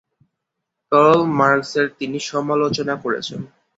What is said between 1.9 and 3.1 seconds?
তিনি সমালোচনা